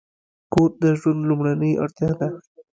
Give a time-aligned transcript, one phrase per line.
[0.53, 2.27] کور د ژوند لومړنۍ اړتیا ده.